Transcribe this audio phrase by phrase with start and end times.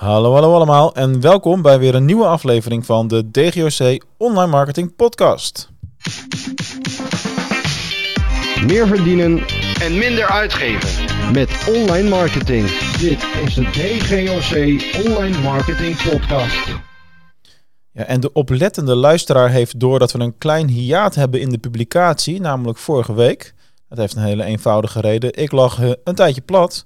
[0.00, 4.96] Hallo, hallo allemaal en welkom bij weer een nieuwe aflevering van de DGOC Online Marketing
[4.96, 5.70] Podcast.
[8.66, 9.42] Meer verdienen
[9.80, 11.32] en minder uitgeven.
[11.32, 12.68] met online marketing.
[12.98, 16.68] Dit is de DGOC Online Marketing Podcast.
[17.92, 21.58] Ja, en de oplettende luisteraar heeft door dat we een klein hiaat hebben in de
[21.58, 23.54] publicatie, namelijk vorige week.
[23.88, 25.34] Dat heeft een hele eenvoudige reden.
[25.34, 26.84] Ik lag eh, een tijdje plat.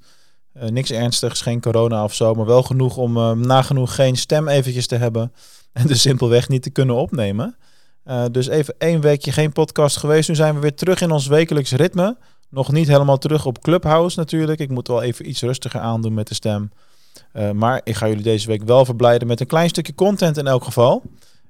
[0.55, 4.49] Eh, niks ernstigs, geen corona of zo, maar wel genoeg om eh, nagenoeg geen stem
[4.49, 5.33] eventjes te hebben.
[5.73, 7.57] En dus simpelweg niet te kunnen opnemen.
[8.05, 10.29] Eh, dus even één weekje geen podcast geweest.
[10.29, 12.17] Nu zijn we weer terug in ons wekelijks ritme.
[12.51, 14.61] Nog niet helemaal terug op Clubhouse natuurlijk.
[14.61, 16.71] Ik moet wel even iets rustiger aandoen met de stem.
[17.55, 20.65] Maar ik ga jullie deze week wel verblijden met een klein stukje content in elk
[20.65, 21.03] geval.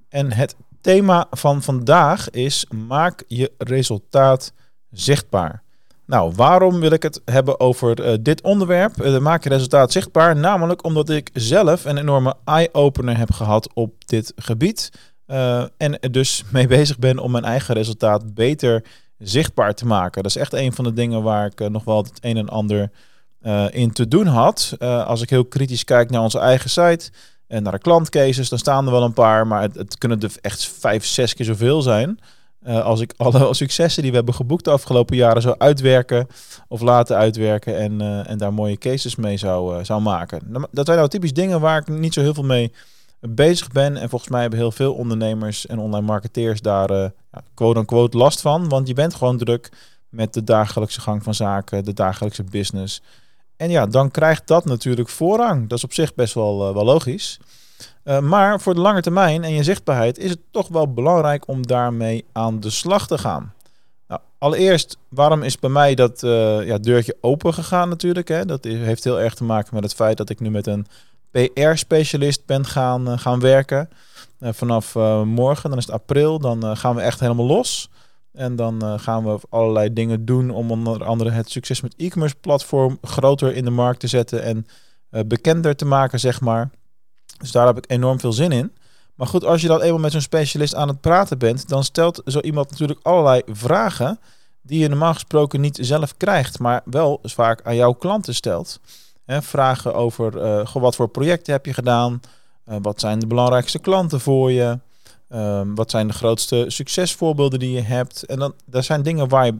[0.08, 4.52] En het thema van vandaag is maak je resultaat
[4.90, 5.63] zichtbaar.
[6.06, 9.00] Nou, waarom wil ik het hebben over eh, dit onderwerp?
[9.00, 10.36] Eh, maak je resultaat zichtbaar.
[10.36, 14.90] Namelijk omdat ik zelf een enorme eye-opener heb gehad op dit gebied.
[15.26, 18.84] Eh, en dus mee bezig ben om mijn eigen resultaat beter
[19.18, 20.22] zichtbaar te maken.
[20.22, 22.90] Dat is echt een van de dingen waar ik nog wel het een en ander
[23.70, 24.76] in te doen had.
[24.78, 27.10] Als ik heel kritisch kijk naar onze eigen site
[27.46, 30.32] en naar de klantcases, dan staan er wel een paar, maar het, het kunnen er
[30.40, 32.18] echt vijf, zes keer zoveel zijn.
[32.64, 36.26] Eh, als ik alle successen die we hebben geboekt de afgelopen jaren zou uitwerken
[36.68, 40.40] of laten uitwerken en, eh, en daar mooie cases mee zou, eh, zou maken.
[40.46, 42.72] Nou, Dat zijn nou typisch dingen waar ik niet zo heel veel mee
[43.20, 43.96] bezig ben.
[43.96, 47.12] En volgens mij hebben heel veel ondernemers en online marketeers daar
[47.54, 48.68] quote-unquote last van.
[48.68, 49.72] Want je bent gewoon druk
[50.08, 53.02] met de dagelijkse gang van zaken, de dagelijkse business.
[53.56, 55.68] En ja, dan krijgt dat natuurlijk voorrang.
[55.68, 57.38] Dat is op zich best wel, wel logisch.
[58.04, 61.66] Eh, maar voor de lange termijn en je zichtbaarheid is het toch wel belangrijk om
[61.66, 63.52] daarmee aan de slag te gaan.
[64.08, 68.28] Nou, allereerst, waarom is bij mij dat eh, ja, deurtje open gegaan natuurlijk?
[68.28, 68.44] Hè?
[68.44, 70.86] Dat heeft heel erg te maken met het feit dat ik nu met een
[71.30, 73.88] PR-specialist ben gaan, eh, gaan werken.
[74.40, 74.94] Vanaf
[75.24, 77.90] morgen, dan is het april, dan gaan we echt helemaal los.
[78.32, 82.98] En dan gaan we allerlei dingen doen om onder andere het succes met e-commerce platform
[83.02, 84.66] groter in de markt te zetten en
[85.26, 86.70] bekender te maken, zeg maar.
[87.38, 88.72] Dus daar heb ik enorm veel zin in.
[89.14, 92.22] Maar goed, als je dan eenmaal met zo'n specialist aan het praten bent, dan stelt
[92.26, 94.18] zo iemand natuurlijk allerlei vragen
[94.62, 98.80] die je normaal gesproken niet zelf krijgt, maar wel vaak aan jouw klanten stelt.
[99.26, 102.20] Vragen over eh, wat voor projecten heb je gedaan,
[102.64, 104.78] Eh, wat zijn de belangrijkste klanten voor je,
[105.34, 108.22] Ehm, wat zijn de grootste succesvoorbeelden die je hebt.
[108.22, 109.54] En dan, dat zijn dingen waar je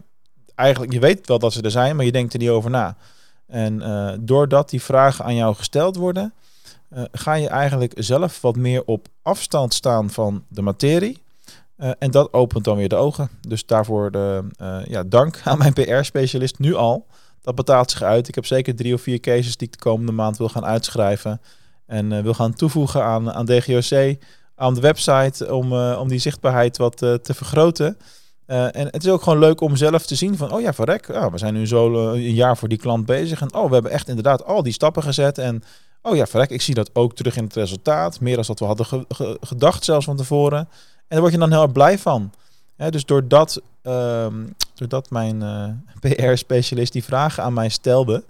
[0.55, 2.97] eigenlijk, je weet wel dat ze er zijn, maar je denkt er niet over na.
[3.47, 6.33] En eh, doordat die vragen aan jou gesteld worden,
[7.13, 11.23] ga je eigenlijk zelf wat meer op afstand staan van de materie.
[11.77, 13.29] Eh, en dat opent dan weer de ogen.
[13.49, 17.07] Dus daarvoor de, eh, ja, dank aan mijn PR-specialist nu al.
[17.41, 18.29] Dat betaalt zich uit.
[18.29, 21.41] Ik heb zeker drie of vier cases die ik de komende maand wil gaan uitschrijven.
[21.87, 24.17] En eh, wil gaan toevoegen aan, aan DGOC,
[24.55, 27.97] aan de website, om, eh, om die zichtbaarheid wat eh, te vergroten.
[28.47, 31.07] Eh, en het is ook gewoon leuk om zelf te zien van, oh ja, verrek,
[31.07, 33.41] ja, we zijn nu zo eh, een jaar voor die klant bezig.
[33.41, 35.39] En oh, we hebben echt inderdaad al die stappen gezet.
[35.39, 35.63] En
[36.05, 38.21] oh ja, verrek, ik zie dat ook terug in het resultaat.
[38.21, 40.59] Meer dan wat we hadden ge- ge- gedacht zelfs van tevoren.
[40.59, 40.69] En
[41.09, 42.33] daar word je dan heel erg blij van.
[42.91, 44.35] Dus doordat, ehm,
[44.75, 45.69] doordat mijn eh,
[46.13, 48.25] PR-specialist die vragen aan mij stelde...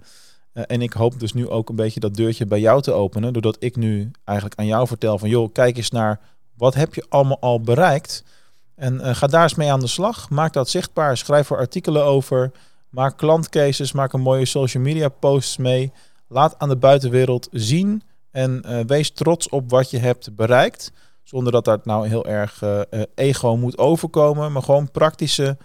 [0.53, 3.33] eh, en ik hoop dus nu ook een beetje dat deurtje bij jou te openen...
[3.33, 5.29] doordat ik nu eigenlijk aan jou vertel van...
[5.29, 6.19] joh, kijk eens naar
[6.57, 8.23] wat heb je allemaal al bereikt...
[8.75, 10.29] En eh, ga daar eens mee aan de slag.
[10.29, 11.17] Maak dat zichtbaar.
[11.17, 12.51] Schrijf er artikelen over.
[12.89, 13.91] Maak klantcases.
[13.91, 15.91] Maak een mooie social media posts mee.
[16.27, 18.03] Laat aan de buitenwereld zien.
[18.31, 20.91] En eh, wees trots op wat je hebt bereikt.
[21.23, 24.51] Zonder dat dat nou heel erg eh, eh, ego moet overkomen.
[24.51, 25.57] Maar gewoon praktische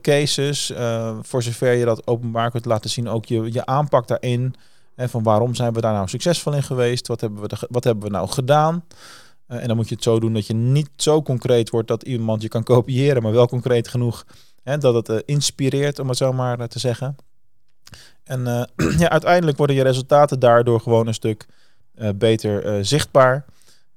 [0.00, 0.72] cases.
[1.20, 3.08] voor zover je dat openbaar kunt laten zien.
[3.08, 4.54] Ook je, je aanpak daarin.
[4.94, 7.06] Hè, van waarom zijn we daar nou succesvol in geweest?
[7.06, 8.84] Wat hebben we, wat hebben we nou gedaan?
[9.46, 12.42] En dan moet je het zo doen dat je niet zo concreet wordt dat iemand
[12.42, 14.24] je kan kopiëren, maar wel concreet genoeg
[14.62, 17.16] hè, dat het inspireert, om het zo maar te zeggen.
[18.24, 21.46] En eh, ja, uiteindelijk worden je resultaten daardoor gewoon een stuk
[21.94, 23.44] eh, beter eh, zichtbaar.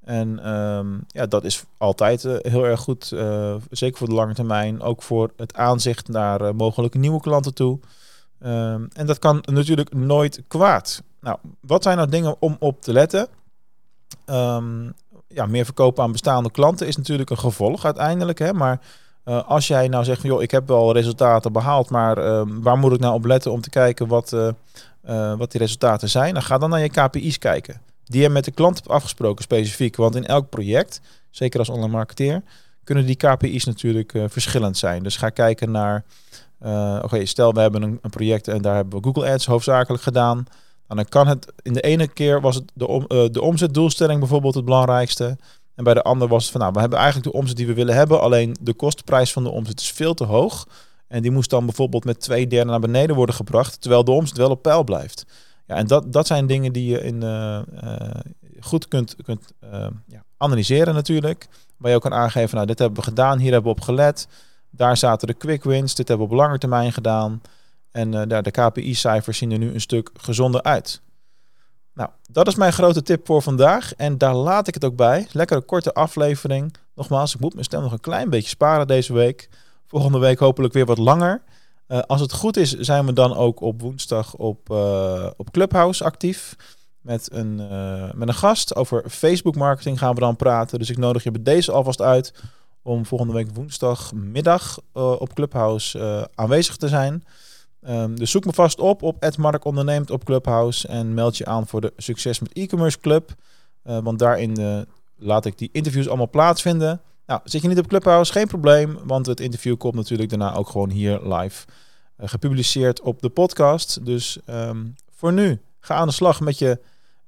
[0.04, 3.06] En ehm, ja, dat is altijd heel erg goed,
[3.70, 7.80] zeker voor de lange termijn, ook voor het aanzicht naar mogelijke nieuwe klanten toe.
[8.40, 11.04] Ehm, en dat kan natuurlijk nooit kwaad.
[11.22, 13.28] Nou, wat zijn nou dingen om op te letten?
[14.26, 14.90] Ehm,
[15.28, 18.40] ja, meer verkopen aan bestaande klanten is natuurlijk een gevolg uiteindelijk.
[18.40, 18.54] Hè?
[18.54, 18.80] Maar
[19.30, 22.78] eh, als jij nou zegt van joh, ik heb wel resultaten behaald, maar ehm, waar
[22.78, 24.48] moet ik nou op letten om te kijken wat, eh,
[25.02, 26.34] eh, wat die resultaten zijn?
[26.34, 27.82] Dan ga dan naar je KPI's kijken.
[28.04, 29.96] Die je met de klant hebt afgesproken specifiek.
[29.96, 32.42] Want in elk project, zeker als online marketeer,
[32.84, 35.04] kunnen die KPI's natuurlijk verschillend zijn.
[35.04, 36.04] Dus ga kijken naar,
[37.02, 40.46] oké, stel we hebben een, project en daar hebben we Google Ads hoofdzakelijk gedaan.
[40.88, 45.38] dan kan het in de ene keer was het de, de omzetdoelstelling bijvoorbeeld het belangrijkste.
[45.80, 47.74] En bij de andere was het van nou, we hebben eigenlijk de omzet die we
[47.74, 48.22] willen hebben.
[48.22, 50.68] Alleen de kostprijs van de omzet is veel te hoog.
[51.08, 53.82] En die moest dan bijvoorbeeld met twee derde naar beneden worden gebracht.
[53.82, 55.26] Terwijl de omzet wel op peil blijft.
[55.66, 58.22] Ja, en dat, dat zijn dingen die je in, eh, eh,
[58.60, 59.54] goed kunt, kunt
[60.08, 61.48] ja, analyseren natuurlijk.
[61.78, 64.28] Waar je ook kan aangeven, nou dit hebben we gedaan, hier hebben we op gelet.
[64.70, 67.42] Daar zaten de quick wins, dit hebben we op lange termijn gedaan.
[67.92, 71.02] En de KPI-cijfers zien er nu een stuk gezonder uit.
[72.00, 73.96] Nou, dat is mijn grote tip voor vandaag.
[73.96, 75.28] En daar laat ik het ook bij.
[75.32, 76.74] Lekkere korte aflevering.
[76.96, 79.50] Nogmaals, ik moet mijn stem nog een klein beetje sparen deze week.
[79.88, 81.42] Volgende week hopelijk weer wat langer.
[81.88, 86.04] Uh, als het goed is, zijn we dan ook op woensdag op, uh, op Clubhouse
[86.04, 86.56] actief.
[87.02, 87.56] Met een,
[88.16, 90.80] met een gast over Facebook marketing gaan we dan praten.
[90.80, 92.34] Dus ik nodig je bij deze alvast uit
[92.82, 97.24] om volgende week woensdagmiddag op Clubhouse aanwezig te zijn.
[97.88, 101.68] Um, dus zoek me vast op op Mark Onderneemt op Clubhouse en meld je aan
[101.68, 103.34] voor de Succes met E-commerce Club.
[103.86, 104.82] Uh, want daarin uh,
[105.16, 107.02] laat ik die interviews allemaal plaatsvinden.
[107.26, 110.70] Nou, zit je niet op Clubhouse, geen probleem, want het interview komt natuurlijk daarna ook
[110.70, 111.66] gewoon hier live
[112.18, 114.06] uh, gepubliceerd op de podcast.
[114.06, 116.80] Dus um, voor nu, ga aan de slag met je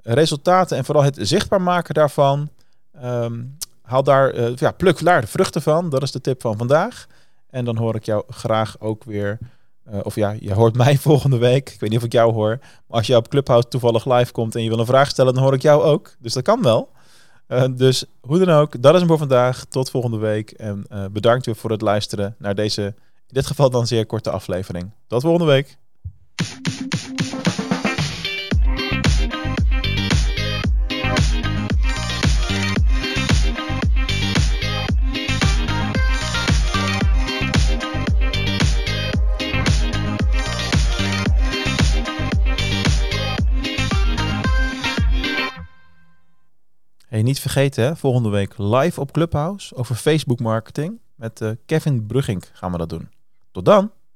[0.01, 2.49] resultaten en vooral het zichtbaar maken daarvan.
[3.03, 7.07] Um, haal daar, ja, pluk daar de vruchten van, dat is de tip van vandaag.
[7.49, 9.37] En dan hoor ik jou graag ook weer
[9.89, 11.69] uh, of ja, je hoort mij volgende week.
[11.69, 12.57] Ik weet niet of ik jou hoor.
[12.59, 15.43] Maar als je op Clubhouse toevallig live komt en je wil een vraag stellen, dan
[15.43, 16.15] hoor ik jou ook.
[16.19, 16.89] Dus dat kan wel.
[17.47, 19.65] Uh, dus hoe dan ook, dat is hem voor vandaag.
[19.65, 20.51] Tot volgende week.
[20.51, 22.93] En uh, bedankt weer voor het luisteren naar deze, in
[23.27, 24.91] dit geval dan zeer korte aflevering.
[25.07, 25.77] Tot volgende week.
[47.11, 50.99] Hey, niet vergeten, hè, volgende week live op Clubhouse over Facebook marketing.
[51.15, 53.09] Met uh, Kevin Brugging gaan we dat doen.
[53.51, 53.91] Tot dan!